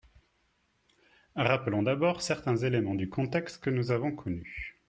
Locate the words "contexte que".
3.07-3.69